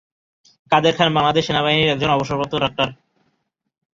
[0.71, 2.87] কাদের খান বাংলাদেশ সেনাবাহিনীর একজন অবসরপ্রাপ্ত ডাক্তার।